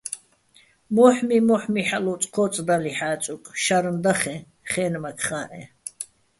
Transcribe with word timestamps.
მო́ჰმი-მო́ჰ̦მი 0.95 1.81
ჰ̦ალო̆ 1.87 2.11
ოწჴო́წდალიჼ 2.15 2.91
ჰ̦ა́წუკ, 2.97 3.43
შარნ 3.63 3.95
დახეჼ, 4.03 4.35
ხე́ნმაქ 4.71 5.19
ხა́ჸეჼ. 5.27 5.63